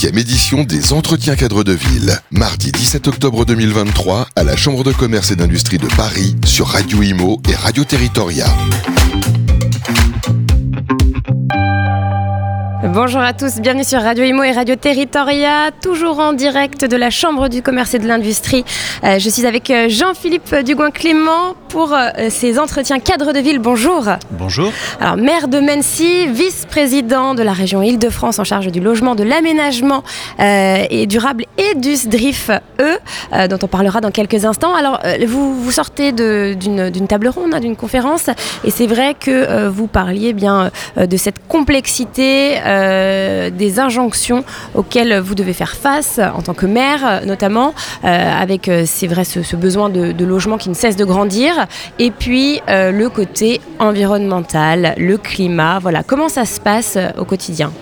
7e 0.00 0.18
édition 0.18 0.64
des 0.64 0.94
Entretiens 0.94 1.36
cadres 1.36 1.62
de 1.62 1.72
ville. 1.72 2.18
Mardi 2.30 2.72
17 2.72 3.06
octobre 3.08 3.44
2023 3.44 4.28
à 4.34 4.44
la 4.44 4.56
Chambre 4.56 4.82
de 4.82 4.92
commerce 4.92 5.30
et 5.30 5.36
d'industrie 5.36 5.76
de 5.76 5.88
Paris 5.88 6.36
sur 6.46 6.68
Radio 6.68 7.02
Imo 7.02 7.42
et 7.46 7.54
Radio 7.54 7.84
Territoria. 7.84 8.46
Bonjour 12.92 13.20
à 13.20 13.32
tous, 13.32 13.60
bienvenue 13.60 13.84
sur 13.84 14.02
Radio 14.02 14.24
Imo 14.24 14.42
et 14.42 14.50
Radio 14.50 14.74
Territoria, 14.74 15.70
toujours 15.80 16.18
en 16.18 16.32
direct 16.32 16.84
de 16.84 16.96
la 16.96 17.08
Chambre 17.10 17.46
du 17.46 17.62
commerce 17.62 17.94
et 17.94 18.00
de 18.00 18.08
l'industrie. 18.08 18.64
Euh, 19.04 19.20
je 19.20 19.28
suis 19.28 19.46
avec 19.46 19.70
euh, 19.70 19.88
Jean-Philippe 19.88 20.52
Dugoin-Clément 20.64 21.54
pour 21.68 21.94
euh, 21.94 22.08
ces 22.30 22.58
entretiens 22.58 22.98
cadres 22.98 23.32
de 23.32 23.38
ville. 23.38 23.60
Bonjour. 23.60 24.08
Bonjour. 24.32 24.72
Alors, 25.00 25.16
maire 25.16 25.46
de 25.46 25.60
Mency, 25.60 26.26
vice-président 26.26 27.36
de 27.36 27.44
la 27.44 27.52
région 27.52 27.80
Île-de-France 27.80 28.40
en 28.40 28.44
charge 28.44 28.66
du 28.72 28.80
logement, 28.80 29.14
de 29.14 29.22
l'aménagement 29.22 30.02
et 30.40 31.06
durable 31.06 31.44
et 31.58 31.76
du 31.76 31.94
SDRIF 31.94 32.50
E, 32.80 33.46
dont 33.46 33.58
on 33.62 33.68
parlera 33.68 34.00
dans 34.00 34.10
quelques 34.10 34.44
instants. 34.44 34.74
Alors, 34.74 35.00
vous, 35.28 35.54
vous 35.54 35.70
sortez 35.70 36.10
d'une 36.10 37.06
table 37.08 37.28
ronde, 37.28 37.54
hein, 37.54 37.60
d'une 37.60 37.76
conférence, 37.76 38.30
et 38.64 38.70
c'est 38.70 38.88
vrai 38.88 39.14
que 39.14 39.68
vous 39.68 39.86
parliez 39.86 40.32
bien 40.32 40.70
de 40.96 41.16
cette 41.16 41.46
complexité 41.46 42.58
euh, 42.79 42.79
des 43.50 43.80
injonctions 43.80 44.44
auxquelles 44.74 45.18
vous 45.18 45.34
devez 45.34 45.52
faire 45.52 45.76
face 45.76 46.18
en 46.18 46.42
tant 46.42 46.54
que 46.54 46.66
maire, 46.66 47.22
notamment, 47.26 47.74
euh, 48.04 48.40
avec, 48.40 48.68
euh, 48.68 48.84
vrai, 49.08 49.24
ce, 49.24 49.56
besoin 49.56 49.88
de, 49.88 50.12
de, 50.12 50.24
logement 50.24 50.58
qui 50.58 50.68
ne 50.68 50.74
cesse 50.74 50.96
de 50.96 51.04
grandir, 51.04 51.66
et 51.98 52.10
puis 52.10 52.60
le 52.68 53.08
côté 53.08 53.60
environnemental, 53.78 54.94
le 54.96 55.16
climat. 55.16 55.78
Voilà, 55.80 56.02
comment 56.02 56.28
ça 56.28 56.44
se 56.44 56.60
passe 56.60 56.96
au 57.18 57.24
quotidien? 57.24 57.72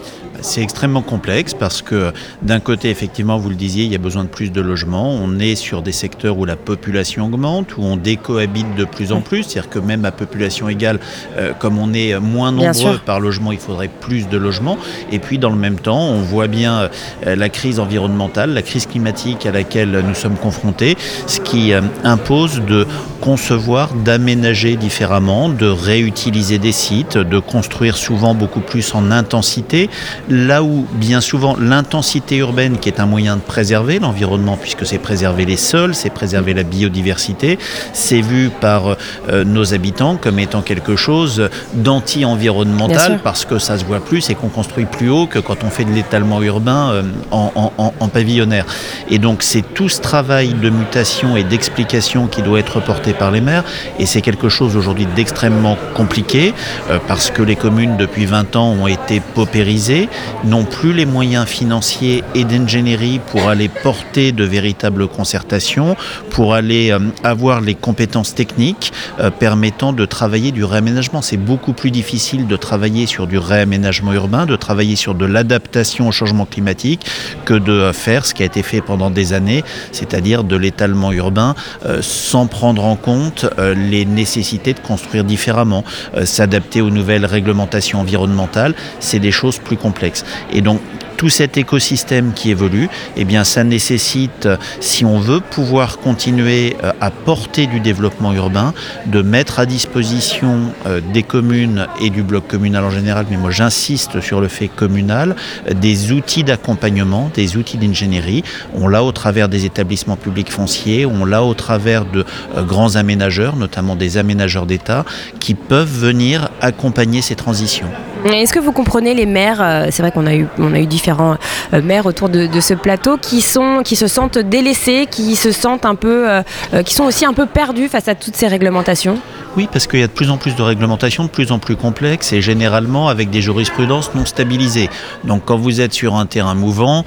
C'est 0.41 0.62
extrêmement 0.62 1.02
complexe 1.02 1.55
parce 1.55 1.83
que 1.83 2.12
d'un 2.42 2.60
côté, 2.60 2.91
effectivement, 2.91 3.38
vous 3.38 3.51
le 3.51 3.56
disiez, 3.56 3.84
il 3.84 3.92
y 3.92 3.95
a 3.95 3.98
besoin 3.98 4.24
de 4.24 4.28
plus 4.28 4.51
de 4.51 4.61
logements. 4.61 5.11
On 5.11 5.39
est 5.39 5.56
sur 5.56 5.83
des 5.83 5.92
secteurs 5.92 6.39
où 6.39 6.44
la 6.44 6.56
population 6.56 7.27
augmente, 7.27 7.77
où 7.77 7.83
on 7.83 7.97
décohabite 7.97 8.75
de 8.77 8.84
plus 8.84 9.12
en 9.12 9.20
plus. 9.20 9.42
C'est-à-dire 9.42 9.70
que 9.70 9.78
même 9.78 10.05
à 10.05 10.12
population 10.12 10.69
égale, 10.69 11.00
euh, 11.36 11.53
comme 11.53 11.78
on 11.78 11.92
est 11.92 12.19
moins 12.19 12.53
nombreux 12.53 12.98
par 13.05 13.20
logement, 13.20 13.53
il 13.53 13.59
faudrait 13.59 13.89
plus 13.89 14.28
de 14.28 14.36
logements. 14.36 14.78
Et 15.12 15.19
puis, 15.19 15.39
dans 15.39 15.50
le 15.50 15.56
même 15.56 15.78
temps, 15.78 16.00
on 16.00 16.20
voit 16.20 16.48
bien 16.48 16.89
euh, 17.27 17.36
la 17.36 17.48
crise 17.48 17.81
environnementale, 17.81 18.53
la 18.53 18.62
crise 18.62 18.86
climatique 18.86 19.47
à 19.47 19.53
laquelle 19.53 20.03
nous 20.06 20.14
sommes 20.14 20.36
confrontés, 20.36 20.97
ce 21.27 21.41
qui 21.41 21.72
euh, 21.72 21.81
impose 22.05 22.61
de 22.66 22.86
concevoir, 23.20 23.94
d'aménager 23.94 24.77
différemment, 24.77 25.48
de 25.48 25.66
réutiliser 25.66 26.59
des 26.59 26.72
sites, 26.72 27.19
de 27.19 27.39
construire 27.39 27.97
souvent 27.97 28.34
beaucoup 28.34 28.61
plus 28.61 28.94
en 28.94 29.11
intensité, 29.11 29.91
là 30.29 30.62
où 30.62 30.87
bien 30.93 31.21
souvent 31.21 31.57
l'intensité 31.59 32.37
urbaine, 32.37 32.79
qui 32.79 32.89
est 32.89 33.01
un 33.01 33.07
moyen 33.07 33.37
de 33.37 33.41
préserver 33.41 33.98
l'environnement, 33.98 34.57
puisque 34.61 34.87
c'est 34.87 34.98
préserver 34.98 35.45
les 35.45 35.57
sols, 35.57 35.95
c'est 35.95 36.11
préserver 36.11 36.55
la 36.55 36.62
biodiversité, 36.62 37.59
c'est 37.93 38.21
vu 38.21 38.51
par 38.61 38.97
euh, 39.29 39.45
nos 39.45 39.75
habitants 39.75 40.17
comme 40.17 40.39
étant 40.39 40.62
quelque 40.62 40.97
chose 40.97 41.49
d'anti-environnemental, 41.75 43.21
parce 43.23 43.45
que 43.45 43.59
ça 43.59 43.79
se 43.79 43.84
voit 43.84 44.01
plus 44.01 44.31
et 44.31 44.34
qu'on 44.34 44.49
construit 44.49 44.87
plus 44.87 45.11
haut 45.11 45.27
que 45.27 45.39
quand 45.39 45.65
on 45.65 45.71
fait 45.71 45.84
de 45.84 45.93
l'étalement 45.93 46.43
urbain 46.43 46.91
euh, 46.91 47.03
en, 47.31 47.73
en, 47.77 48.09
pavillonnaire. 48.09 48.67
Et 49.11 49.19
donc 49.19 49.43
c'est 49.43 49.62
tout 49.75 49.89
ce 49.89 50.01
travail 50.01 50.55
de 50.55 50.71
mutation 50.71 51.37
et 51.37 51.45
d'explication 51.45 52.27
qui 52.27 52.43
doit 52.43 52.59
être 52.59 52.81
porté 52.81 53.12
par 53.12 53.31
les 53.31 53.41
maires, 53.41 53.65
et 53.99 54.06
c'est 54.06 54.21
quelque 54.21 54.49
chose 54.49 54.77
aujourd'hui 54.77 55.06
d'extrêmement 55.17 55.77
compliqué, 55.95 56.55
euh, 56.91 56.99
parce 57.06 57.31
que 57.31 57.43
les 57.43 57.56
communes 57.56 57.97
depuis 57.97 58.27
20 58.27 58.56
ans 58.56 58.71
ont 58.73 58.87
été 58.87 59.21
paupérisées, 59.21 60.09
n'ont 60.44 60.64
plus 60.64 60.92
les 60.92 61.06
moyens 61.06 61.47
financiers 61.47 62.22
et 62.34 62.44
d'ingénierie 62.44 63.20
pour 63.30 63.48
aller 63.48 63.69
porter 63.69 64.33
de 64.33 64.44
véritables 64.44 65.08
concertations, 65.08 65.97
pour 66.30 66.55
aller 66.55 66.91
euh, 66.91 66.98
avoir 67.25 67.60
les 67.60 67.75
compétences 67.75 68.34
techniques 68.34 68.93
euh, 69.20 69.31
permettant 69.31 69.93
de 69.93 70.04
travailler 70.04 70.53
du 70.53 70.65
réaménagement. 70.65 71.22
C'est 71.22 71.37
beaucoup 71.37 71.72
plus 71.72 71.91
difficile 71.91 72.47
de 72.47 72.56
travailler 72.56 73.06
sur 73.06 73.26
du 73.26 73.38
réaménagement 73.38 74.12
urbain, 74.12 74.47
de 74.47 74.56
travailler 74.56 74.97
sur 74.97 75.15
de 75.15 75.26
l'adaptation 75.26 76.09
au 76.09 76.12
changement 76.12 76.47
climatique 76.47 77.04
que 77.44 77.54
de 77.54 77.93
faire 77.93 78.26
ce 78.26 78.34
qui 78.34 78.43
a 78.43 78.47
été 78.47 78.62
fait 78.62 78.81
pendant 78.81 79.10
des 79.10 79.32
années, 79.32 79.64
c'est-à-dire 79.93 80.44
de 80.44 80.56
l'étalement 80.56 81.12
urbain 81.12 81.54
sans 82.00 82.47
prendre 82.47 82.84
en 82.84 82.97
compte 82.97 83.47
les 83.59 84.04
nécessités 84.04 84.75
de 84.75 84.81
construire 84.81 85.25
différemment, 85.25 85.84
s'adapter 86.25 86.81
aux 86.81 86.91
nouvelles 86.91 87.26
réglementations 87.26 88.00
environnementales. 88.00 88.75
C'est 89.00 89.19
des 89.19 89.32
choses 89.32 89.59
plus 89.59 89.76
complexes. 89.76 90.07
Et 90.52 90.60
donc 90.60 90.80
tout 91.19 91.28
cet 91.28 91.56
écosystème 91.56 92.32
qui 92.32 92.50
évolue, 92.50 92.88
eh 93.16 93.26
ça 93.42 93.64
nécessite, 93.64 94.48
si 94.80 95.04
on 95.04 95.19
veut 95.19 95.41
pouvoir 95.41 95.98
continuer 95.98 96.76
euh, 96.82 96.92
à 97.00 97.10
porter 97.10 97.66
du 97.66 97.80
développement 97.80 98.32
urbain, 98.32 98.72
de 99.06 99.20
mettre 99.20 99.58
à 99.58 99.66
disposition 99.66 100.72
euh, 100.86 101.00
des 101.12 101.24
communes 101.24 101.88
et 102.00 102.10
du 102.10 102.22
bloc 102.22 102.46
communal 102.46 102.84
en 102.84 102.91
général, 102.91 103.26
mais 103.30 103.36
moi 103.36 103.50
j'insiste 103.50 104.20
sur 104.20 104.41
le 104.41 104.46
fait 104.46 104.69
communal, 104.69 105.34
des 105.74 106.12
outils 106.12 106.44
d'accompagnement, 106.44 107.30
des 107.34 107.56
outils 107.56 107.78
d'ingénierie. 107.78 108.44
On 108.75 108.86
l'a 108.86 109.02
au 109.02 109.10
travers 109.10 109.48
des 109.48 109.64
établissements 109.64 110.16
publics 110.16 110.52
fonciers, 110.52 111.04
on 111.04 111.25
l'a 111.25 111.42
au 111.42 111.54
travers 111.54 112.04
de 112.04 112.25
euh, 112.56 112.62
grands 112.62 112.94
aménageurs, 112.94 113.56
notamment 113.56 113.96
des 113.96 114.19
aménageurs 114.19 114.66
d'État, 114.66 115.04
qui 115.40 115.54
peuvent 115.54 115.92
venir 115.92 116.48
accompagner 116.60 117.22
ces 117.22 117.34
transitions. 117.34 117.90
Est-ce 118.25 118.53
que 118.53 118.59
vous 118.59 118.73
comprenez 118.73 119.15
les 119.15 119.27
maires 119.27 119.87
C'est 119.91 120.03
vrai 120.03 120.11
qu'on 120.12 120.27
a 120.27 120.34
eu, 120.34 120.47
on 120.59 120.75
a 120.75 120.81
eu 120.81 120.87
différents 120.87 121.37
euh, 121.75 121.83
maires 121.83 122.06
autour 122.06 122.29
de, 122.29 122.49
ce 122.61 122.75
plateau 122.75 123.19
qui, 123.19 123.41
sont, 123.41 123.83
qui 123.84 123.97
se 123.97 124.06
sentent 124.06 124.39
délaissés, 124.39 125.06
qui 125.11 125.37
se 125.37 125.53
sentent 125.53 125.84
un 125.84 125.95
peu, 125.95 126.29
euh, 126.29 126.43
euh, 126.75 126.83
qui 126.83 126.95
sont 126.95 127.05
aussi 127.05 127.25
un 127.25 127.33
peu 127.33 127.47
perdus 127.47 127.89
face 127.89 128.09
à 128.09 128.15
toutes 128.15 128.37
ces 128.37 128.49
réglementations? 128.49 129.19
Oui, 129.56 129.69
parce 129.71 129.87
qu'il 129.87 130.01
y 130.01 130.03
a 130.03 130.06
de 130.06 130.12
plus 130.12 130.31
en 130.31 130.37
plus 130.37 130.55
de 130.55 130.62
réglementations, 130.62 131.25
de 131.25 131.31
plus 131.31 131.51
en 131.51 131.59
plus 131.59 131.75
complexes 131.75 132.33
et 132.33 132.41
généralement 132.41 133.09
avec 133.09 133.31
des 133.31 133.41
jurisprudences 133.41 134.15
non 134.15 134.25
stabilisées. 134.25 134.89
Donc 135.25 135.43
quand 135.47 135.56
vous 135.56 135.81
êtes 135.81 135.93
sur 135.93 136.15
un 136.15 136.27
terrain 136.27 136.55
mouvant, 136.55 137.05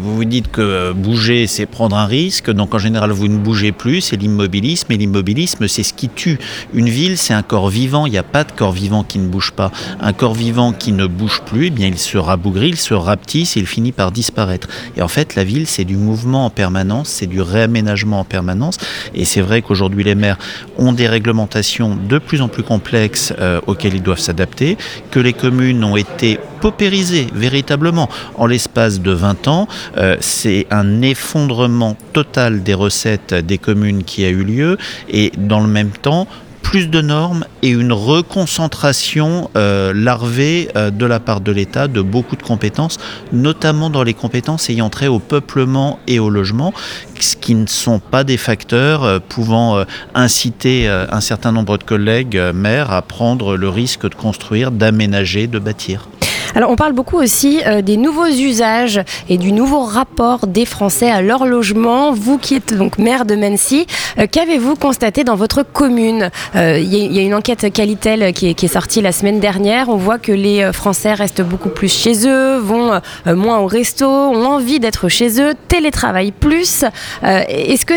vous 0.00 0.16
vous 0.16 0.24
dites 0.24 0.50
que 0.50 0.92
bouger, 0.92 1.46
c'est 1.46 1.66
prendre 1.66 1.94
un 1.96 2.06
risque. 2.06 2.50
Donc 2.50 2.74
en 2.74 2.78
général, 2.78 3.12
vous 3.12 3.28
ne 3.28 3.36
bougez 3.36 3.70
plus, 3.70 4.00
c'est 4.00 4.16
l'immobilisme. 4.16 4.90
Et 4.90 4.96
l'immobilisme, 4.96 5.68
c'est 5.68 5.84
ce 5.84 5.92
qui 5.92 6.08
tue. 6.08 6.38
Une 6.74 6.88
ville, 6.88 7.18
c'est 7.18 7.34
un 7.34 7.42
corps 7.42 7.68
vivant. 7.68 8.06
Il 8.06 8.10
n'y 8.10 8.18
a 8.18 8.24
pas 8.24 8.42
de 8.42 8.50
corps 8.50 8.72
vivant 8.72 9.04
qui 9.04 9.20
ne 9.20 9.28
bouge 9.28 9.52
pas. 9.52 9.70
Un 10.00 10.12
corps 10.12 10.34
vivant 10.36 10.72
qui 10.72 10.92
ne 10.92 11.06
bouge 11.06 11.40
plus, 11.46 11.66
eh 11.66 11.70
bien, 11.70 11.88
il 11.88 11.98
se 11.98 12.18
rabougrit, 12.18 12.68
il 12.68 12.76
se 12.76 12.94
rapetisse 12.94 13.56
et 13.56 13.60
il 13.60 13.66
finit 13.66 13.92
par 13.92 14.12
disparaître. 14.12 14.68
Et 14.96 15.02
en 15.02 15.08
fait, 15.08 15.34
la 15.34 15.42
ville, 15.42 15.66
c'est 15.66 15.84
du 15.84 15.96
mouvement 15.96 16.46
en 16.46 16.50
permanence, 16.50 17.08
c'est 17.08 17.26
du 17.26 17.40
réaménagement 17.40 18.20
en 18.20 18.24
permanence. 18.24 18.78
Et 19.14 19.24
c'est 19.24 19.40
vrai 19.40 19.62
qu'aujourd'hui, 19.62 20.04
les 20.04 20.14
maires 20.14 20.38
ont 20.78 20.92
des 20.92 21.08
réglementations 21.08 21.96
de 21.96 22.18
plus 22.18 22.40
en 22.40 22.48
plus 22.48 22.62
complexes 22.62 23.32
euh, 23.40 23.60
auxquelles 23.66 23.94
ils 23.94 24.02
doivent 24.02 24.20
s'adapter, 24.20 24.76
que 25.10 25.18
les 25.18 25.32
communes 25.32 25.82
ont 25.82 25.96
été 25.96 26.38
paupérisées 26.60 27.26
véritablement 27.34 28.08
en 28.34 28.46
l'espace 28.46 29.00
de 29.00 29.12
20 29.12 29.48
ans. 29.48 29.68
Euh, 29.96 30.16
c'est 30.20 30.66
un 30.70 31.02
effondrement 31.02 31.96
total 32.12 32.62
des 32.62 32.74
recettes 32.74 33.34
des 33.34 33.58
communes 33.58 34.04
qui 34.04 34.24
a 34.24 34.28
eu 34.28 34.44
lieu. 34.44 34.78
Et 35.08 35.32
dans 35.36 35.60
le 35.60 35.68
même 35.68 35.90
temps, 35.90 36.26
plus 36.66 36.90
de 36.90 37.00
normes 37.00 37.44
et 37.62 37.68
une 37.68 37.92
reconcentration 37.92 39.50
euh, 39.56 39.92
larvée 39.94 40.68
euh, 40.74 40.90
de 40.90 41.06
la 41.06 41.20
part 41.20 41.40
de 41.40 41.52
l'État 41.52 41.86
de 41.86 42.00
beaucoup 42.02 42.34
de 42.34 42.42
compétences, 42.42 42.98
notamment 43.32 43.88
dans 43.88 44.02
les 44.02 44.14
compétences 44.14 44.68
ayant 44.68 44.90
trait 44.90 45.06
au 45.06 45.20
peuplement 45.20 46.00
et 46.08 46.18
au 46.18 46.28
logement, 46.28 46.74
ce 47.20 47.36
qui 47.36 47.54
ne 47.54 47.68
sont 47.68 48.00
pas 48.00 48.24
des 48.24 48.36
facteurs 48.36 49.04
euh, 49.04 49.20
pouvant 49.20 49.84
inciter 50.14 50.88
un 50.88 51.20
certain 51.20 51.52
nombre 51.52 51.78
de 51.78 51.84
collègues 51.84 52.40
maires 52.52 52.90
à 52.90 53.02
prendre 53.02 53.56
le 53.56 53.68
risque 53.68 54.08
de 54.08 54.14
construire, 54.14 54.72
d'aménager, 54.72 55.46
de 55.46 55.60
bâtir. 55.60 56.08
Alors 56.54 56.70
on 56.70 56.76
parle 56.76 56.92
beaucoup 56.92 57.18
aussi 57.18 57.60
euh, 57.66 57.82
des 57.82 57.96
nouveaux 57.96 58.26
usages 58.26 59.00
et 59.28 59.38
du 59.38 59.52
nouveau 59.52 59.80
rapport 59.80 60.46
des 60.46 60.64
Français 60.64 61.10
à 61.10 61.20
leur 61.20 61.44
logement. 61.44 62.12
Vous 62.12 62.38
qui 62.38 62.56
êtes 62.56 62.76
donc 62.76 62.98
maire 62.98 63.24
de 63.24 63.34
Mency, 63.34 63.86
euh, 64.18 64.26
qu'avez-vous 64.30 64.76
constaté 64.76 65.24
dans 65.24 65.34
votre 65.34 65.62
commune? 65.62 66.30
Euh, 66.54 66.78
Il 66.78 66.94
y, 66.94 67.18
a 67.18 67.22
une 67.22 67.34
enquête 67.34 67.72
Qualitel 67.72 68.32
qui 68.32 68.48
est, 68.48 68.66
sortie 68.66 69.00
la 69.00 69.12
semaine 69.12 69.40
dernière. 69.40 69.88
On 69.88 69.96
voit 69.96 70.18
que 70.18 70.32
les 70.32 70.72
Français 70.72 71.14
restent 71.14 71.42
beaucoup 71.42 71.68
plus 71.68 71.92
chez 71.92 72.28
eux, 72.28 72.58
vont 72.58 73.00
moins 73.26 73.58
au 73.58 73.66
resto, 73.66 74.06
ont 74.06 74.44
envie 74.44 74.80
d'être 74.80 75.08
chez 75.08 75.40
eux, 75.40 75.54
télétravaillent 75.68 76.32
plus. 76.32 76.84
Est-ce 77.22 77.86
que 77.86 77.96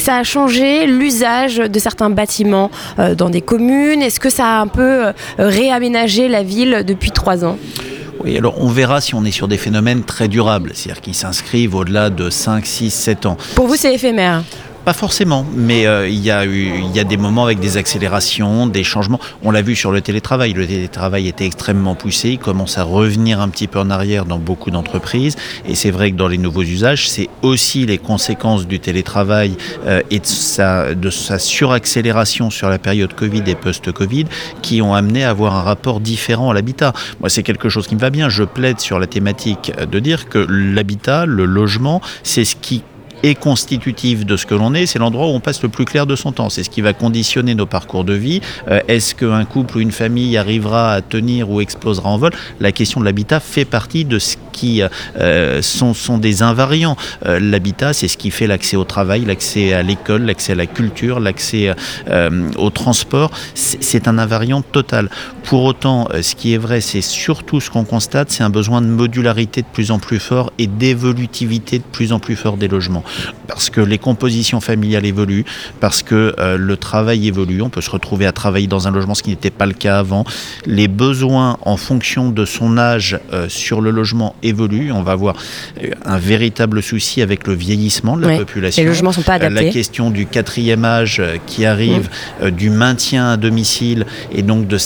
ça 0.00 0.16
a 0.16 0.22
changé 0.22 0.86
l'usage 0.86 1.56
de 1.56 1.78
certains 1.78 2.10
bâtiments 2.10 2.70
dans 3.16 3.28
des 3.28 3.42
communes? 3.42 4.02
Est-ce 4.02 4.20
que 4.20 4.30
ça 4.30 4.46
a 4.46 4.60
un 4.60 4.68
peu 4.68 5.12
réaménagé 5.38 6.28
la 6.28 6.42
ville 6.42 6.82
depuis 6.86 7.10
trois 7.10 7.44
ans? 7.44 7.58
On 8.58 8.68
verra 8.68 9.00
si 9.00 9.14
on 9.14 9.24
est 9.24 9.30
sur 9.30 9.48
des 9.48 9.58
phénomènes 9.58 10.04
très 10.04 10.28
durables, 10.28 10.72
c'est-à-dire 10.74 11.00
qui 11.00 11.14
s'inscrivent 11.14 11.74
au-delà 11.74 12.10
de 12.10 12.30
5, 12.30 12.66
6, 12.66 12.90
7 12.90 13.26
ans. 13.26 13.36
Pour 13.54 13.66
vous, 13.66 13.76
c'est 13.76 13.94
éphémère 13.94 14.42
Pas 14.86 14.92
forcément, 14.92 15.44
mais 15.56 15.84
euh, 15.84 16.08
il 16.08 16.24
y, 16.24 16.30
a 16.30 16.44
des 17.02 17.16
moments 17.16 17.42
avec 17.42 17.58
des 17.58 17.76
accélérations, 17.76 18.68
des 18.68 18.84
changements. 18.84 19.18
On 19.42 19.50
l'a 19.50 19.60
vu 19.60 19.74
sur 19.74 19.90
le 19.90 20.00
télétravail. 20.00 20.52
Le 20.52 20.64
télétravail 20.64 21.26
était 21.26 21.44
extrêmement 21.44 21.96
poussé. 21.96 22.28
Il 22.28 22.38
commence 22.38 22.78
à 22.78 22.84
revenir 22.84 23.40
un 23.40 23.48
petit 23.48 23.66
peu 23.66 23.80
en 23.80 23.90
arrière 23.90 24.26
dans 24.26 24.38
beaucoup 24.38 24.70
d'entreprises. 24.70 25.34
Et 25.68 25.74
c'est 25.74 25.90
vrai 25.90 26.12
que 26.12 26.16
dans 26.16 26.28
les 26.28 26.38
nouveaux 26.38 26.62
usages, 26.62 27.10
c'est 27.10 27.28
aussi 27.42 27.84
les 27.84 27.98
conséquences 27.98 28.68
du 28.68 28.78
télétravail 28.78 29.56
euh, 29.86 30.02
et 30.12 30.20
de 30.20 30.26
sa, 30.26 30.94
de 30.94 31.10
sa 31.10 31.40
suraccélération 31.40 32.50
sur 32.50 32.68
la 32.68 32.78
période 32.78 33.12
Covid 33.12 33.42
et 33.48 33.56
post-Covid 33.56 34.26
qui 34.62 34.82
ont 34.82 34.94
amené 34.94 35.24
à 35.24 35.30
avoir 35.30 35.56
un 35.56 35.62
rapport 35.62 35.98
différent 35.98 36.52
à 36.52 36.54
l'habitat. 36.54 36.92
Moi, 37.18 37.28
c'est 37.28 37.42
quelque 37.42 37.68
chose 37.68 37.88
qui 37.88 37.96
me 37.96 38.00
va 38.00 38.10
bien. 38.10 38.28
Je 38.28 38.44
plaide 38.44 38.78
sur 38.78 39.00
la 39.00 39.08
thématique 39.08 39.72
de 39.90 39.98
dire 39.98 40.28
que 40.28 40.46
l'habitat, 40.48 41.26
le 41.26 41.44
logement, 41.44 42.00
c'est 42.22 42.44
ce 42.44 42.54
qui 42.54 42.84
est 43.26 43.34
constitutif 43.34 44.24
de 44.24 44.36
ce 44.36 44.46
que 44.46 44.54
l'on 44.54 44.74
est, 44.74 44.86
c'est 44.86 44.98
l'endroit 44.98 45.26
où 45.26 45.30
on 45.30 45.40
passe 45.40 45.62
le 45.62 45.68
plus 45.68 45.84
clair 45.84 46.06
de 46.06 46.16
son 46.16 46.32
temps. 46.32 46.50
C'est 46.50 46.62
ce 46.62 46.70
qui 46.70 46.80
va 46.80 46.92
conditionner 46.92 47.54
nos 47.54 47.66
parcours 47.66 48.04
de 48.04 48.12
vie. 48.12 48.40
Euh, 48.68 48.80
est-ce 48.88 49.14
qu'un 49.14 49.44
couple 49.44 49.78
ou 49.78 49.80
une 49.80 49.92
famille 49.92 50.36
arrivera 50.36 50.92
à 50.92 51.00
tenir 51.02 51.50
ou 51.50 51.60
explosera 51.60 52.08
en 52.08 52.18
vol? 52.18 52.32
La 52.60 52.72
question 52.72 53.00
de 53.00 53.04
l'habitat 53.04 53.40
fait 53.40 53.64
partie 53.64 54.04
de 54.04 54.18
ce 54.18 54.36
qui 54.52 54.82
euh, 55.18 55.60
sont, 55.60 55.92
sont, 55.92 56.18
des 56.18 56.42
invariants. 56.42 56.96
Euh, 57.26 57.38
l'habitat, 57.40 57.92
c'est 57.92 58.08
ce 58.08 58.16
qui 58.16 58.30
fait 58.30 58.46
l'accès 58.46 58.76
au 58.76 58.84
travail, 58.84 59.24
l'accès 59.24 59.72
à 59.72 59.82
l'école, 59.82 60.22
l'accès 60.22 60.52
à 60.52 60.56
la 60.56 60.66
culture, 60.66 61.20
l'accès 61.20 61.74
au 62.56 62.70
transport. 62.70 63.30
C'est 63.54 64.08
un 64.08 64.18
invariant 64.18 64.62
total. 64.62 65.10
Pour 65.44 65.64
autant, 65.64 66.08
ce 66.20 66.34
qui 66.34 66.54
est 66.54 66.58
vrai, 66.58 66.80
c'est 66.80 67.00
surtout 67.00 67.60
ce 67.60 67.70
qu'on 67.70 67.84
constate, 67.84 68.30
c'est 68.30 68.42
un 68.42 68.50
besoin 68.50 68.80
de 68.80 68.86
modularité 68.86 69.62
de 69.62 69.66
plus 69.72 69.90
en 69.90 69.98
plus 69.98 70.18
fort 70.18 70.52
et 70.58 70.66
d'évolutivité 70.66 71.78
de 71.78 71.84
plus 71.84 72.12
en 72.12 72.18
plus 72.18 72.36
fort 72.36 72.56
des 72.56 72.68
logements 72.68 73.04
parce 73.46 73.70
que 73.70 73.80
les 73.80 73.98
compositions 73.98 74.60
familiales 74.60 75.06
évoluent, 75.06 75.44
parce 75.80 76.02
que 76.02 76.34
euh, 76.38 76.56
le 76.56 76.76
travail 76.76 77.28
évolue. 77.28 77.62
On 77.62 77.70
peut 77.70 77.80
se 77.80 77.90
retrouver 77.90 78.26
à 78.26 78.32
travailler 78.32 78.66
dans 78.66 78.88
un 78.88 78.90
logement, 78.90 79.14
ce 79.14 79.22
qui 79.22 79.30
n'était 79.30 79.50
pas 79.50 79.66
le 79.66 79.72
cas 79.72 79.98
avant. 79.98 80.24
Les 80.66 80.88
besoins 80.88 81.58
en 81.62 81.76
fonction 81.76 82.30
de 82.30 82.44
son 82.44 82.78
âge 82.78 83.18
euh, 83.32 83.48
sur 83.48 83.80
le 83.80 83.90
logement 83.90 84.34
évoluent. 84.42 84.92
On 84.92 85.02
va 85.02 85.12
avoir 85.12 85.36
euh, 85.82 85.90
un 86.04 86.18
véritable 86.18 86.82
souci 86.82 87.22
avec 87.22 87.46
le 87.46 87.54
vieillissement 87.54 88.16
de 88.16 88.26
la 88.26 88.38
population. 88.38 88.82
Les 88.82 88.88
logements 88.88 89.12
sont 89.12 89.22
pas 89.22 89.34
adaptés. 89.34 89.66
La 89.66 89.70
question 89.70 90.10
du 90.10 90.26
quatrième 90.26 90.84
âge 90.84 91.22
qui 91.46 91.64
arrive, 91.64 92.08
mmh. 92.42 92.50
du 92.50 92.70
maintien 92.70 93.30
à 93.30 93.36
domicile 93.36 94.06
et 94.32 94.42
donc 94.42 94.66
de 94.66 94.78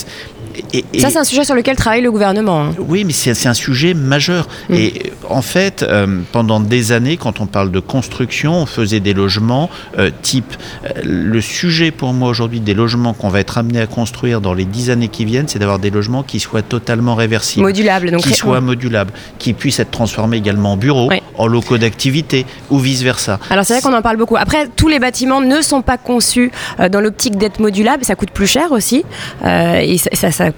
ça, 0.99 1.11
c'est 1.11 1.19
un 1.19 1.25
sujet 1.25 1.45
sur 1.45 1.55
lequel 1.55 1.77
travaille 1.77 2.03
le 2.03 2.11
gouvernement. 2.11 2.65
Hein. 2.65 2.75
Oui, 2.79 3.05
mais 3.05 3.13
c'est 3.13 3.47
un 3.47 3.55
sujet 3.55 3.95
majeur. 3.95 4.49
Mm. 4.69 4.75
Et 4.75 5.13
en 5.29 5.43
fait, 5.43 5.83
euh, 5.83 6.21
pendant 6.33 6.61
des 6.61 6.93
années, 6.93 7.17
quand 7.17 7.41
on 7.41 7.47
parle 7.47 7.71
de 7.71 7.81
construction, 7.81 8.55
on 8.55 8.67
faisait 8.67 9.01
des 9.01 9.15
logements 9.15 9.71
euh, 9.99 10.11
type. 10.23 10.55
Euh, 10.85 11.01
le 11.05 11.41
sujet 11.41 11.91
pour 11.91 12.13
moi 12.13 12.29
aujourd'hui 12.29 12.61
des 12.61 12.75
logements 12.75 13.15
qu'on 13.15 13.29
va 13.29 13.41
être 13.41 13.59
amené 13.59 13.81
à 13.81 13.87
construire 13.87 14.41
dans 14.41 14.55
les 14.55 14.65
dix 14.65 14.91
années 14.91 15.09
qui 15.09 15.25
viennent, 15.25 15.49
c'est 15.49 15.59
d'avoir 15.59 15.79
des 15.79 15.91
logements 15.91 16.23
qui 16.23 16.41
soient 16.41 16.63
totalement 16.63 17.15
réversibles. 17.15 17.65
Modulables, 17.65 18.11
donc. 18.11 18.23
Qui 18.23 18.35
soient 18.35 18.61
modulables, 18.61 19.13
qui 19.39 19.53
puissent 19.53 19.81
être 19.81 19.91
transformés 19.91 20.37
également 20.37 20.73
en 20.73 20.77
bureaux, 20.77 21.11
en 21.41 21.47
locaux 21.47 21.79
d'activité 21.79 22.47
ou 22.71 22.79
vice-versa. 22.79 23.39
Alors 23.51 23.65
c'est 23.65 23.75
vrai 23.75 23.83
qu'on 23.83 23.97
en 23.97 24.03
parle 24.03 24.17
beaucoup. 24.17 24.37
Après, 24.37 24.69
tous 24.77 24.89
les 24.89 24.99
bâtiments 24.99 25.41
ne 25.41 25.61
sont 25.63 25.83
pas 25.83 25.99
conçus 25.99 26.53
dans 26.91 27.01
l'optique 27.01 27.37
d'être 27.37 27.61
modulables. 27.61 28.05
Ça 28.05 28.15
coûte 28.15 28.31
plus 28.31 28.47
cher 28.47 28.73
aussi. 28.73 29.05
et 29.45 29.99
ça, 29.99 30.31
ça 30.31 30.51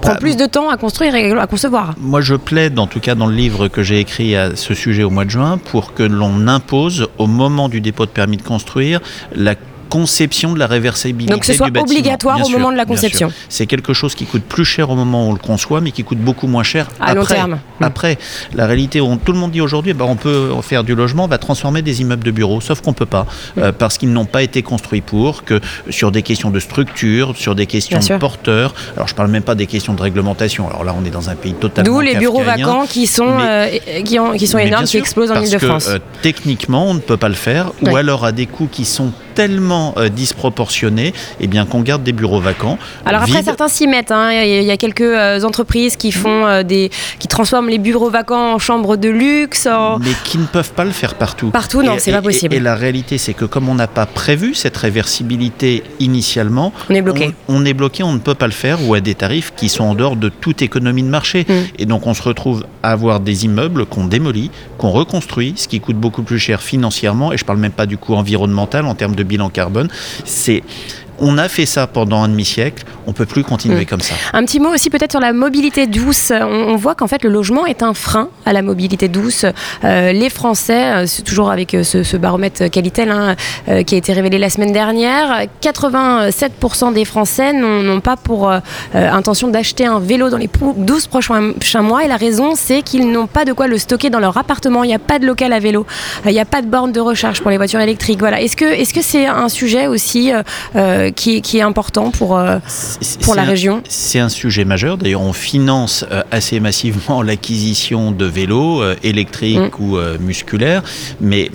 prend 0.00 0.12
bah, 0.12 0.18
plus 0.18 0.36
de 0.36 0.46
temps 0.46 0.68
à 0.70 0.76
construire 0.76 1.14
et 1.14 1.32
à 1.32 1.46
concevoir. 1.46 1.94
Moi, 1.98 2.20
je 2.20 2.34
plaide, 2.34 2.78
en 2.78 2.86
tout 2.86 3.00
cas 3.00 3.14
dans 3.14 3.26
le 3.26 3.34
livre 3.34 3.68
que 3.68 3.82
j'ai 3.82 4.00
écrit 4.00 4.36
à 4.36 4.56
ce 4.56 4.74
sujet 4.74 5.02
au 5.02 5.10
mois 5.10 5.24
de 5.24 5.30
juin, 5.30 5.58
pour 5.58 5.94
que 5.94 6.02
l'on 6.02 6.48
impose, 6.48 7.08
au 7.18 7.26
moment 7.26 7.68
du 7.68 7.80
dépôt 7.80 8.06
de 8.06 8.10
permis 8.10 8.36
de 8.36 8.42
construire, 8.42 9.00
la 9.34 9.54
conception 9.88 10.52
de 10.52 10.58
la 10.58 10.66
réversibilité 10.66 11.32
Donc 11.32 11.40
que 11.40 11.46
ce 11.46 11.54
soit 11.54 11.68
obligatoire 11.68 12.44
au 12.44 12.48
moment 12.48 12.70
de 12.70 12.76
la 12.76 12.84
conception. 12.84 13.32
C'est 13.48 13.66
quelque 13.66 13.92
chose 13.92 14.14
qui 14.14 14.26
coûte 14.26 14.42
plus 14.42 14.64
cher 14.64 14.90
au 14.90 14.96
moment 14.96 15.26
où 15.26 15.30
on 15.30 15.32
le 15.32 15.38
conçoit, 15.38 15.80
mais 15.80 15.90
qui 15.90 16.04
coûte 16.04 16.18
beaucoup 16.18 16.46
moins 16.46 16.62
cher 16.62 16.88
à 17.00 17.10
après. 17.10 17.14
long 17.14 17.24
terme. 17.26 17.58
Après, 17.80 18.18
la 18.54 18.66
réalité, 18.66 19.00
où 19.00 19.16
tout 19.16 19.32
le 19.32 19.38
monde 19.38 19.50
dit 19.50 19.60
aujourd'hui, 19.60 19.92
bah, 19.92 20.04
on 20.08 20.16
peut 20.16 20.50
faire 20.62 20.84
du 20.84 20.94
logement, 20.94 21.24
on 21.24 21.28
va 21.28 21.38
transformer 21.38 21.82
des 21.82 22.00
immeubles 22.00 22.24
de 22.24 22.30
bureaux, 22.30 22.60
sauf 22.60 22.80
qu'on 22.80 22.92
peut 22.92 23.06
pas, 23.06 23.26
euh, 23.58 23.72
parce 23.72 23.98
qu'ils 23.98 24.12
n'ont 24.12 24.24
pas 24.24 24.42
été 24.42 24.62
construits 24.62 25.00
pour, 25.00 25.44
que 25.44 25.60
sur 25.90 26.10
des 26.10 26.22
questions 26.22 26.50
de 26.50 26.60
structure, 26.60 27.36
sur 27.36 27.54
des 27.54 27.66
questions 27.66 27.98
de 27.98 28.18
porteurs, 28.18 28.74
alors 28.96 29.08
je 29.08 29.14
parle 29.14 29.30
même 29.30 29.42
pas 29.42 29.54
des 29.54 29.66
questions 29.66 29.94
de 29.94 30.02
réglementation, 30.02 30.68
alors 30.68 30.84
là 30.84 30.94
on 30.98 31.04
est 31.04 31.10
dans 31.10 31.30
un 31.30 31.34
pays 31.34 31.54
totalement 31.54 31.92
D'où 31.92 32.00
les 32.00 32.16
bureaux 32.16 32.42
vacants 32.42 32.86
qui 32.86 33.06
sont, 33.06 33.38
euh, 33.40 33.68
qui, 34.04 34.18
qui, 34.38 34.46
sont 34.46 34.58
énormes, 34.58 34.84
qui 34.84 34.98
explosent 34.98 35.30
en 35.30 35.40
Ile-de-France. 35.40 35.88
Euh, 35.88 35.98
techniquement, 36.22 36.86
on 36.88 36.94
ne 36.94 37.00
peut 37.00 37.16
pas 37.16 37.28
le 37.28 37.34
faire, 37.34 37.72
ou 37.82 37.96
alors 37.96 38.24
à 38.24 38.32
des 38.32 38.46
coûts 38.46 38.68
qui 38.70 38.84
sont 38.84 39.12
tellement 39.34 39.75
euh, 39.96 40.08
disproportionné 40.08 41.12
eh 41.40 41.46
bien 41.46 41.66
qu'on 41.66 41.80
garde 41.80 42.02
des 42.02 42.12
bureaux 42.12 42.40
vacants. 42.40 42.78
Alors 43.04 43.22
après 43.22 43.42
certains 43.42 43.68
s'y 43.68 43.86
mettent. 43.86 44.10
Hein. 44.10 44.30
Il 44.32 44.64
y 44.64 44.70
a 44.70 44.76
quelques 44.76 45.00
euh, 45.00 45.42
entreprises 45.42 45.96
qui 45.96 46.12
font 46.12 46.46
euh, 46.46 46.62
des, 46.62 46.90
qui 47.18 47.28
transforment 47.28 47.68
les 47.68 47.78
bureaux 47.78 48.10
vacants 48.10 48.54
en 48.54 48.58
chambres 48.58 48.96
de 48.96 49.08
luxe. 49.08 49.68
Mais 50.00 50.12
qui 50.24 50.38
ne 50.38 50.46
peuvent 50.46 50.72
pas 50.72 50.84
le 50.84 50.90
faire 50.90 51.14
partout. 51.14 51.50
Partout, 51.50 51.82
non, 51.82 51.96
c'est 51.98 52.12
pas 52.12 52.22
possible. 52.22 52.54
Et, 52.54 52.60
la 52.60 52.74
réalité, 52.74 53.18
c'est 53.18 53.34
que 53.34 53.44
comme 53.44 53.68
on 53.68 53.74
n'a 53.74 53.86
pas 53.86 54.06
prévu 54.06 54.54
cette 54.54 54.76
réversibilité 54.76 55.82
initialement, 56.00 56.72
on 56.90 56.94
est 56.94 57.02
bloqué. 57.02 57.34
On, 57.48 57.64
est 57.64 57.74
bloqué, 57.74 58.02
on 58.02 58.12
ne 58.12 58.18
peut 58.18 58.34
pas 58.34 58.46
le 58.46 58.52
faire 58.52 58.78
ou 58.86 58.94
à 58.94 59.00
des 59.00 59.14
tarifs 59.14 59.52
qui 59.56 59.68
sont 59.68 59.84
en 59.84 59.94
dehors 59.94 60.16
de 60.16 60.28
toute 60.28 60.62
économie 60.62 61.02
de 61.02 61.08
marché. 61.08 61.46
Mm. 61.48 61.52
Et 61.78 61.86
donc 61.86 62.06
on 62.06 62.14
se 62.14 62.22
retrouve 62.22 62.64
à 62.82 62.92
avoir 62.92 63.20
des 63.20 63.44
immeubles 63.44 63.86
qu'on 63.86 64.06
démolit, 64.06 64.50
qu'on 64.78 64.90
reconstruit, 64.90 65.54
ce 65.56 65.68
qui 65.68 65.80
coûte 65.80 65.96
beaucoup 65.96 66.22
plus 66.22 66.38
cher 66.38 66.62
financièrement. 66.62 67.32
Et 67.32 67.38
je 67.38 67.44
parle 67.44 67.58
même 67.58 67.72
pas 67.72 67.86
du 67.86 67.98
coût 67.98 68.14
environnemental 68.14 68.86
en 68.86 68.94
termes 68.94 69.14
de 69.14 69.22
bilan 69.22 69.48
carbone. 69.48 69.65
C'est 70.24 70.62
on 71.18 71.38
a 71.38 71.48
fait 71.48 71.66
ça 71.66 71.86
pendant 71.86 72.22
un 72.22 72.28
demi-siècle, 72.28 72.84
on 73.06 73.12
peut 73.12 73.26
plus 73.26 73.44
continuer 73.44 73.82
mm. 73.82 73.86
comme 73.86 74.00
ça. 74.00 74.14
Un 74.32 74.44
petit 74.44 74.60
mot 74.60 74.70
aussi 74.70 74.90
peut-être 74.90 75.12
sur 75.12 75.20
la 75.20 75.32
mobilité 75.32 75.86
douce. 75.86 76.32
On, 76.32 76.76
voit 76.76 76.94
qu'en 76.94 77.06
fait 77.06 77.22
le 77.22 77.30
logement 77.30 77.66
est 77.66 77.82
un 77.82 77.94
frein 77.94 78.28
à 78.44 78.52
la 78.52 78.62
mobilité 78.62 79.08
douce. 79.08 79.46
Euh, 79.84 80.12
les 80.12 80.30
Français, 80.30 81.04
euh, 81.04 81.06
toujours 81.24 81.50
avec 81.50 81.74
euh, 81.74 81.82
ce, 81.82 82.16
baromètre 82.16 82.70
Qualitel 82.70 83.10
hein, 83.10 83.36
qui 83.84 83.94
a 83.94 83.98
été 83.98 84.12
révélé 84.12 84.38
la 84.38 84.50
semaine 84.50 84.72
dernière, 84.72 85.46
87% 85.62 86.92
des 86.92 87.04
Français 87.04 87.52
n'ont 87.52 88.00
pas 88.00 88.16
pour 88.16 88.50
intention 88.94 89.48
d'acheter 89.48 89.84
un 89.86 90.00
vélo 90.00 90.30
dans 90.30 90.38
les 90.38 90.48
12 90.76 91.06
prochains 91.06 91.82
mois. 91.82 92.04
Et 92.04 92.08
la 92.08 92.16
raison, 92.16 92.54
c'est 92.54 92.82
qu'ils 92.82 93.10
n'ont 93.10 93.26
pas 93.26 93.44
de 93.44 93.52
quoi 93.52 93.66
le 93.66 93.78
stocker 93.78 94.10
dans 94.10 94.18
leur 94.18 94.36
appartement. 94.36 94.82
Il 94.84 94.88
n'y 94.88 94.94
a 94.94 94.98
pas 94.98 95.18
de 95.18 95.26
local 95.26 95.52
à 95.52 95.58
vélo. 95.58 95.86
Il 96.24 96.32
n'y 96.32 96.40
a 96.40 96.44
pas 96.44 96.62
de 96.62 96.66
borne 96.66 96.92
de 96.92 97.00
recharge 97.00 97.40
pour 97.40 97.50
les 97.50 97.56
voitures 97.56 97.80
électriques. 97.80 98.18
Voilà. 98.18 98.40
Est-ce 98.40 98.56
que 98.56 98.64
est-ce 98.64 98.94
que 98.94 99.02
c'est 99.02 99.26
un 99.26 99.48
sujet 99.48 99.86
aussi 99.86 100.32
qui, 101.10 101.40
est 101.58 101.62
important 101.62 102.10
pour, 102.10 102.36
euh, 102.36 102.58
pour 103.22 103.34
la 103.34 103.44
région 103.44 103.82
C'est 103.88 104.18
un 104.18 104.28
sujet 104.28 104.64
majeur. 104.64 104.98
D'ailleurs, 104.98 105.22
on 105.22 105.32
finance 105.32 106.04
euh, 106.10 106.22
assez 106.30 106.60
massivement 106.60 107.22
l'acquisition 107.26 108.10
de 108.10 108.24
vélos 108.24 108.82
euh, 108.82 108.96
électriques 109.02 109.78
mm. 109.78 109.82
ou 109.82 109.98
musculaires. 110.20 110.82
Mais, 111.20 111.50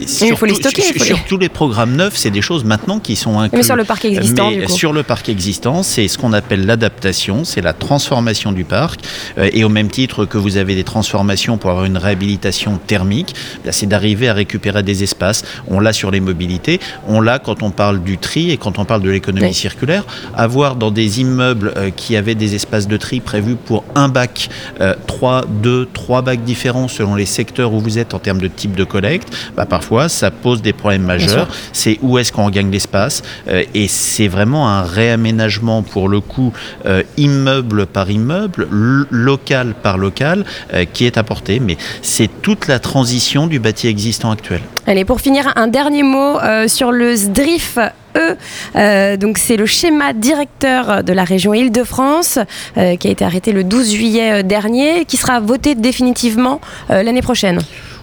il 0.00 0.36
faut 0.36 0.46
les 0.46 0.54
stocker. 0.54 0.82
Sur, 0.82 1.24
tous 1.24 1.38
les 1.38 1.48
programmes 1.48 1.96
neufs, 1.96 2.16
c'est 2.16 2.30
des 2.30 2.42
choses 2.42 2.64
maintenant 2.64 2.98
qui 2.98 3.16
sont 3.16 3.38
incluses. 3.38 3.58
Mais 3.58 3.62
sur 3.62 3.76
le 3.76 3.84
parc 3.84 4.04
existant. 4.04 4.50
Mais 4.50 4.68
sur 4.68 4.92
le 4.92 5.02
parc 5.02 5.28
existant, 5.28 5.82
c'est 5.82 6.08
ce 6.08 6.18
qu'on 6.18 6.32
appelle 6.32 6.66
l'adaptation, 6.66 7.44
c'est 7.44 7.60
la 7.60 7.72
transformation 7.72 8.52
du 8.52 8.64
parc. 8.64 9.00
et 9.36 9.64
au 9.64 9.68
même 9.68 9.88
titre 9.88 10.24
que 10.24 10.38
vous 10.38 10.56
avez 10.56 10.74
des 10.74 10.84
transformations 10.84 11.58
pour 11.58 11.70
avoir 11.70 11.84
une 11.84 11.98
réhabilitation 11.98 12.78
thermique, 12.86 13.34
c'est 13.70 13.86
d'arriver 13.86 14.28
à 14.28 14.34
récupérer 14.34 14.82
des 14.82 15.02
espaces. 15.02 15.44
On 15.68 15.80
l'a 15.80 15.92
sur 15.92 16.10
les 16.10 16.20
mobilités, 16.20 16.80
on 17.06 17.20
l'a 17.20 17.38
quand 17.38 17.62
on 17.62 17.70
parle 17.70 18.02
du 18.02 18.18
tri 18.18 18.50
et 18.50 18.56
quand 18.56 18.78
on 18.78 18.83
parle 18.84 19.02
de 19.02 19.10
l'économie 19.10 19.54
circulaire, 19.54 20.04
avoir 20.34 20.76
dans 20.76 20.90
des 20.90 21.20
immeubles 21.20 21.72
euh, 21.76 21.90
qui 21.90 22.16
avaient 22.16 22.34
des 22.34 22.54
espaces 22.54 22.88
de 22.88 22.96
tri 22.96 23.20
prévus 23.20 23.56
pour 23.56 23.84
un 23.94 24.08
bac, 24.08 24.48
euh, 24.80 24.94
trois, 25.06 25.44
deux, 25.48 25.88
trois 25.92 26.22
bacs 26.22 26.42
différents 26.44 26.88
selon 26.88 27.14
les 27.14 27.26
secteurs 27.26 27.72
où 27.72 27.80
vous 27.80 27.98
êtes 27.98 28.14
en 28.14 28.18
termes 28.18 28.40
de 28.40 28.48
type 28.48 28.74
de 28.74 28.84
collecte, 28.84 29.28
bah, 29.56 29.66
parfois 29.66 30.08
ça 30.08 30.30
pose 30.30 30.62
des 30.62 30.72
problèmes 30.72 31.02
majeurs. 31.02 31.48
C'est 31.72 31.98
où 32.02 32.18
est-ce 32.18 32.32
qu'on 32.32 32.50
gagne 32.50 32.70
l'espace 32.70 33.22
euh, 33.48 33.62
et 33.74 33.88
c'est 33.88 34.28
vraiment 34.28 34.68
un 34.68 34.82
réaménagement 34.82 35.82
pour 35.82 36.08
le 36.08 36.20
coup 36.20 36.52
immeuble 37.16 37.86
par 37.86 38.10
immeuble, 38.10 38.68
local 38.70 39.74
par 39.82 39.98
local 39.98 40.44
qui 40.92 41.06
est 41.06 41.18
apporté. 41.18 41.60
Mais 41.60 41.76
c'est 42.02 42.28
toute 42.42 42.66
la 42.68 42.78
transition 42.78 43.46
du 43.46 43.58
bâti 43.58 43.88
existant 43.88 44.30
actuel. 44.30 44.60
Allez, 44.86 45.04
pour 45.04 45.20
finir, 45.20 45.52
un 45.56 45.66
dernier 45.66 46.02
mot 46.02 46.38
sur 46.66 46.92
le 46.92 47.16
SDRIF 47.16 47.78
E. 48.16 48.36
Euh, 48.76 49.16
donc 49.16 49.38
c'est 49.38 49.56
le 49.56 49.66
schéma 49.66 50.12
directeur 50.12 51.02
de 51.02 51.12
la 51.12 51.24
région 51.24 51.54
Île-de-France 51.54 52.38
euh, 52.76 52.96
qui 52.96 53.08
a 53.08 53.10
été 53.10 53.24
arrêté 53.24 53.52
le 53.52 53.64
12 53.64 53.92
juillet 53.92 54.40
euh, 54.40 54.42
dernier, 54.42 55.04
qui 55.04 55.16
sera 55.16 55.40
voté 55.40 55.74
définitivement 55.74 56.60
l'année 56.88 57.22
prochaine. 57.22 57.60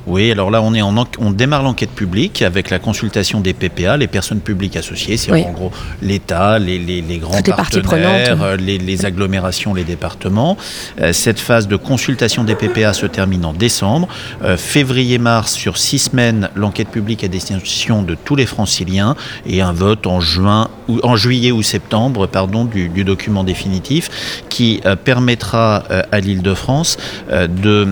Oui, 0.08 0.32
alors 0.32 0.50
là, 0.50 0.62
on, 0.62 0.74
est 0.74 0.82
en, 0.82 0.96
on 1.20 1.32
démarre 1.32 1.64
l'enquête 1.64 1.92
publique 1.92 2.42
avec 2.42 2.70
la 2.70 2.80
consultation 2.80 3.40
des 3.40 3.54
PPA, 3.54 3.98
les 3.98 4.08
personnes 4.08 4.40
publiques 4.40 4.76
associées, 4.76 5.18
c'est 5.18 5.32
en 5.32 5.52
gros 5.52 5.72
l'État, 6.02 6.60
les, 6.60 6.80
les, 6.80 7.02
les, 7.02 7.18
grands 7.18 7.42
partenaires, 7.42 8.58
les, 8.58 8.78
les, 8.78 9.06
agglomérations, 9.06 9.74
les 9.74 9.84
départements. 9.84 10.58
Euh, 11.00 11.14
cette 11.14 11.40
phase 11.40 11.68
de 11.68 11.76
consultation 11.76 12.44
des 12.44 12.56
PPA 12.56 12.94
se 12.94 13.06
termine 13.06 13.46
en 13.46 13.54
décembre. 13.54 14.08
Euh, 14.44 14.58
Février-mars, 14.58 15.54
sur 15.54 15.78
six 15.78 16.00
semaines, 16.00 16.50
l'enquête 16.56 16.90
publique 16.90 17.24
à 17.24 17.28
destination 17.28 18.02
de 18.02 18.16
tous 18.16 18.36
les 18.36 18.46
franciliens 18.46 19.16
et 19.46 19.62
un 19.62 19.72
vote 19.72 20.08
en 20.08 20.20
juin 20.20 20.70
en 21.04 21.16
juillet 21.16 21.52
ou 21.52 21.62
septembre, 21.62 22.28
pardon, 22.28 22.66
du, 22.66 22.90
document 23.04 23.44
définitif 23.44 24.44
qui 24.50 24.82
euh, 24.86 24.96
permettra 24.96 25.84
euh, 25.90 26.02
à 26.12 26.20
l'Île-de-France 26.20 26.98
euh, 27.32 27.48
de 27.48 27.88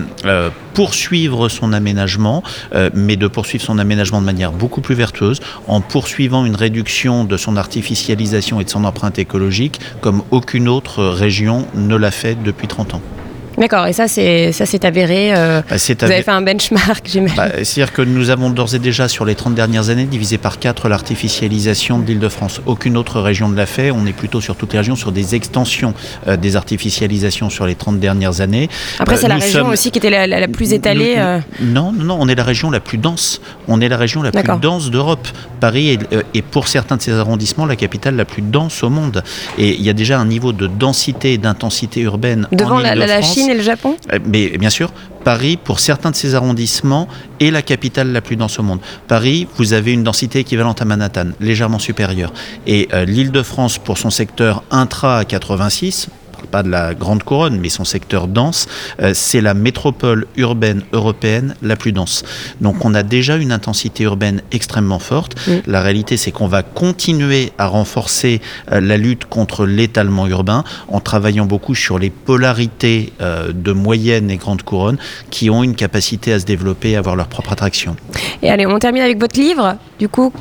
poursuivre 0.74 1.48
son 1.48 1.72
aménagement, 1.72 2.42
mais 2.94 3.16
de 3.16 3.26
poursuivre 3.26 3.64
son 3.64 3.78
aménagement 3.78 4.20
de 4.20 4.26
manière 4.26 4.52
beaucoup 4.52 4.80
plus 4.80 4.94
vertueuse, 4.94 5.40
en 5.66 5.80
poursuivant 5.80 6.44
une 6.46 6.54
réduction 6.54 7.24
de 7.24 7.36
son 7.36 7.56
artificialisation 7.56 8.60
et 8.60 8.64
de 8.64 8.70
son 8.70 8.84
empreinte 8.84 9.18
écologique 9.18 9.80
comme 10.00 10.22
aucune 10.30 10.68
autre 10.68 11.04
région 11.04 11.66
ne 11.74 11.96
l'a 11.96 12.12
fait 12.12 12.40
depuis 12.42 12.68
30 12.68 12.94
ans. 12.94 13.02
D'accord, 13.60 13.86
et 13.86 13.92
ça, 13.92 14.08
c'est 14.08 14.52
ça 14.52 14.64
s'est 14.64 14.86
avéré. 14.86 15.34
Euh, 15.34 15.60
bah, 15.68 15.76
vous 15.76 16.04
avez 16.04 16.22
fait 16.22 16.30
un 16.30 16.40
benchmark, 16.40 17.04
j'imagine. 17.04 17.36
Bah, 17.36 17.48
C'est-à-dire 17.62 17.92
que 17.92 18.00
nous 18.00 18.30
avons 18.30 18.48
d'ores 18.48 18.74
et 18.74 18.78
déjà, 18.78 19.06
sur 19.06 19.26
les 19.26 19.34
30 19.34 19.54
dernières 19.54 19.90
années, 19.90 20.06
divisé 20.06 20.38
par 20.38 20.58
4 20.58 20.88
l'artificialisation 20.88 21.98
de 21.98 22.06
l'île 22.06 22.20
de 22.20 22.28
France. 22.30 22.62
Aucune 22.64 22.96
autre 22.96 23.20
région 23.20 23.50
ne 23.50 23.56
l'a 23.56 23.66
fait. 23.66 23.90
On 23.90 24.06
est 24.06 24.14
plutôt 24.14 24.40
sur 24.40 24.56
toutes 24.56 24.72
les 24.72 24.78
régions 24.78 24.96
sur 24.96 25.12
des 25.12 25.34
extensions 25.34 25.92
euh, 26.26 26.38
des 26.38 26.56
artificialisations 26.56 27.50
sur 27.50 27.66
les 27.66 27.74
30 27.74 28.00
dernières 28.00 28.40
années. 28.40 28.70
Après, 28.98 29.18
c'est 29.18 29.28
la 29.28 29.34
euh, 29.34 29.38
région 29.40 29.68
aussi 29.68 29.90
qui 29.90 29.98
était 29.98 30.08
la, 30.08 30.26
la, 30.26 30.48
plus 30.48 30.72
étalée. 30.72 31.16
Nous, 31.16 31.22
euh. 31.22 31.40
Non, 31.60 31.92
non, 31.92 32.04
non, 32.04 32.16
on 32.18 32.28
est 32.28 32.34
la 32.34 32.44
région 32.44 32.70
la 32.70 32.80
plus 32.80 32.96
dense. 32.96 33.42
On 33.68 33.82
est 33.82 33.90
la 33.90 33.98
région 33.98 34.22
la 34.22 34.32
plus 34.32 34.58
dense 34.62 34.90
d'Europe. 34.90 35.28
Paris 35.60 35.90
est, 35.90 36.24
est, 36.32 36.40
pour 36.40 36.66
certains 36.68 36.96
de 36.96 37.02
ces 37.02 37.12
arrondissements, 37.12 37.66
la 37.66 37.76
capitale 37.76 38.16
la 38.16 38.24
plus 38.24 38.40
dense 38.40 38.82
au 38.82 38.88
monde. 38.88 39.22
Et 39.58 39.74
il 39.74 39.82
y 39.82 39.90
a 39.90 39.92
déjà 39.92 40.18
un 40.18 40.24
niveau 40.24 40.54
de 40.54 40.66
densité 40.66 41.34
et 41.34 41.38
d'intensité 41.38 42.00
urbaine. 42.00 42.48
Devant 42.52 42.76
en 42.76 42.78
la, 42.78 42.94
la 42.94 43.20
Chine 43.20 43.49
le 43.54 43.62
Japon? 43.62 43.96
Euh, 44.12 44.18
Mais 44.24 44.56
bien 44.58 44.70
sûr, 44.70 44.92
Paris, 45.24 45.58
pour 45.62 45.80
certains 45.80 46.10
de 46.10 46.16
ces 46.16 46.34
arrondissements, 46.34 47.08
est 47.40 47.50
la 47.50 47.62
capitale 47.62 48.12
la 48.12 48.20
plus 48.20 48.36
dense 48.36 48.58
au 48.58 48.62
monde. 48.62 48.80
Paris, 49.08 49.46
vous 49.56 49.72
avez 49.72 49.92
une 49.92 50.02
densité 50.02 50.40
équivalente 50.40 50.80
à 50.80 50.84
Manhattan, 50.84 51.28
légèrement 51.40 51.78
supérieure. 51.78 52.32
Et 52.66 52.88
euh, 52.92 53.04
l'île 53.04 53.30
de 53.30 53.42
France, 53.42 53.78
pour 53.78 53.98
son 53.98 54.10
secteur 54.10 54.62
intra 54.70 55.18
à 55.18 55.24
86, 55.24 56.08
pas 56.46 56.62
de 56.62 56.68
la 56.68 56.94
grande 56.94 57.22
couronne, 57.22 57.58
mais 57.60 57.68
son 57.68 57.84
secteur 57.84 58.26
dense, 58.26 58.66
euh, 59.00 59.12
c'est 59.14 59.40
la 59.40 59.54
métropole 59.54 60.26
urbaine 60.36 60.82
européenne 60.92 61.54
la 61.62 61.76
plus 61.76 61.92
dense. 61.92 62.24
Donc 62.60 62.84
on 62.84 62.94
a 62.94 63.02
déjà 63.02 63.36
une 63.36 63.52
intensité 63.52 64.04
urbaine 64.04 64.42
extrêmement 64.52 64.98
forte. 64.98 65.36
La 65.66 65.80
réalité, 65.80 66.16
c'est 66.16 66.30
qu'on 66.30 66.46
va 66.46 66.62
continuer 66.62 67.52
à 67.58 67.66
renforcer 67.66 68.40
euh, 68.72 68.80
la 68.80 68.96
lutte 68.96 69.24
contre 69.26 69.66
l'étalement 69.66 70.26
urbain 70.26 70.64
en 70.88 71.00
travaillant 71.00 71.46
beaucoup 71.46 71.74
sur 71.74 71.98
les 71.98 72.10
polarités 72.10 73.12
euh, 73.20 73.52
de 73.52 73.72
moyenne 73.72 74.30
et 74.30 74.36
grande 74.36 74.62
couronne 74.62 74.98
qui 75.30 75.50
ont 75.50 75.62
une 75.62 75.74
capacité 75.74 76.32
à 76.32 76.40
se 76.40 76.44
développer, 76.44 76.96
à 76.96 77.00
avoir 77.00 77.16
leur 77.16 77.28
propre 77.28 77.52
attraction. 77.52 77.96
Et 78.42 78.50
allez, 78.50 78.66
on 78.66 78.78
termine 78.78 79.02
avec 79.02 79.18
votre 79.18 79.38
livre, 79.38 79.76
du 79.98 80.08
coup. 80.08 80.32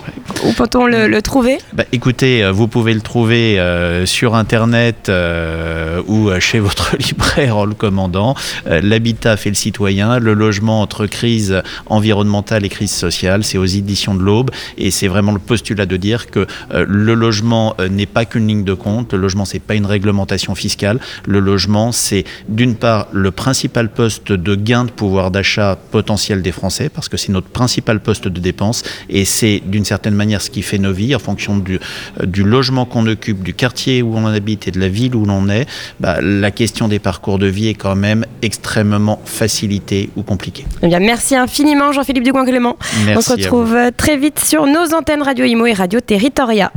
Où 0.45 0.53
peut-on 0.53 0.85
le, 0.85 1.07
le, 1.07 1.21
trouver? 1.21 1.57
Bah, 1.73 1.83
Écoutez, 1.91 2.49
vous 2.51 2.67
pouvez 2.67 2.93
le 2.93 3.01
trouver 3.01 3.59
sur 4.05 4.35
Internet 4.35 5.09
euh, 5.09 5.88
ou 6.08 6.29
chez 6.39 6.60
votre 6.60 6.96
libraire 7.08 7.58
en 7.58 7.65
le 7.65 7.74
commandant. 7.74 8.36
Euh, 8.67 8.81
L'habitat 8.81 9.38
fait 9.38 9.50
le 9.50 9.55
citoyen, 9.55 10.19
le 10.19 10.34
logement 10.34 10.81
entre 10.81 11.05
crise 11.05 11.62
environnementale 11.88 12.65
et 12.65 12.69
crise 12.69 12.91
sociale, 12.91 13.43
c'est 13.43 13.58
aux 13.58 13.65
éditions 13.65 14.15
de 14.15 14.24
l'Aube. 14.24 14.51
Et 14.77 14.91
c'est 14.91 15.08
vraiment 15.08 15.31
le 15.31 15.39
postulat 15.39 15.86
de 15.86 15.98
dire 15.98 16.27
que 16.27 16.48
euh, 16.72 16.86
le 16.88 17.13
logement 17.13 17.75
n'est 17.89 18.05
pas 18.05 18.25
qu'une 18.25 18.48
ligne 18.48 18.63
de 18.63 18.74
compte, 18.74 19.13
le 19.13 19.19
logement, 19.19 19.46
c'est 19.46 19.60
pas 19.60 19.75
une 19.75 19.86
réglementation 19.86 20.55
fiscale. 20.55 21.00
Le 21.25 21.39
logement, 21.39 21.91
c'est 21.91 22.24
d'une 22.48 22.75
part 22.75 23.08
le 23.12 23.31
principal 23.31 23.89
poste 23.89 24.31
de 24.31 24.55
gain 24.55 24.86
de 24.86 24.91
pouvoir 24.91 25.31
d'achat 25.31 25.77
potentiel 25.91 26.41
des 26.41 26.51
Français, 26.51 26.89
parce 26.89 27.10
que 27.10 27.17
c'est 27.17 27.31
notre 27.31 27.48
principal 27.48 28.00
poste 28.00 28.27
de 28.27 28.39
dépense 28.39 28.84
et 29.10 29.25
c'est 29.25 29.62
d'une 29.65 29.86
certaine 29.86 30.15
manière 30.15 30.41
ce 30.41 30.50
qui 30.50 30.62
fait 30.62 30.77
nos 30.77 30.93
vies 30.93 31.15
en 31.15 31.19
fonction 31.19 31.58
du, 31.58 31.79
euh, 32.19 32.25
du 32.25 32.43
logement 32.43 32.86
qu'on 32.86 33.05
occupe, 33.08 33.43
du 33.43 33.53
quartier 33.53 34.01
où 34.01 34.15
on 34.15 34.25
habite 34.25 34.67
et 34.67 34.72
de 34.72 34.79
la 34.79 34.89
ville 34.89 35.15
où 35.15 35.25
l'on 35.25 35.50
est. 35.50 35.67
Bah, 36.00 36.17
la 36.21 36.51
question 36.51 36.88
des 36.88 37.00
parcours 37.00 37.39
de 37.39 37.48
vie 37.48 37.67
est 37.67 37.74
quand 37.74 37.95
même 37.95 38.25
extrêmement 38.41 39.21
facilitée 39.25 40.09
ou 40.15 40.24
compliquée. 40.24 40.65
Eh 40.81 40.88
bien, 40.88 41.00
merci 41.00 41.36
infiniment 41.36 41.91
Jean-Philippe 41.91 42.24
Ducoin-Clément. 42.24 42.77
On 43.15 43.21
se 43.21 43.33
retrouve 43.33 43.77
très 43.98 44.17
vite 44.17 44.39
sur 44.43 44.65
nos 44.65 44.93
antennes 44.93 45.21
Radio 45.21 45.45
Imo 45.45 45.65
et 45.65 45.74
Radio 45.74 46.00
Territoria. 46.00 46.71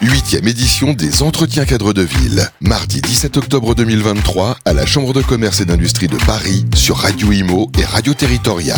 Huitième 0.00 0.46
édition 0.48 0.92
des 0.92 1.22
Entretiens 1.22 1.64
cadres 1.64 1.94
de 1.94 2.02
ville, 2.02 2.46
mardi 2.60 3.00
17 3.00 3.38
octobre 3.38 3.74
2023 3.74 4.58
à 4.66 4.72
la 4.74 4.84
Chambre 4.84 5.14
de 5.14 5.22
commerce 5.22 5.60
et 5.60 5.64
d'industrie 5.64 6.08
de 6.08 6.18
Paris 6.26 6.66
sur 6.74 6.98
Radio 6.98 7.32
Imo 7.32 7.70
et 7.78 7.84
Radio 7.84 8.12
Territoria. 8.12 8.76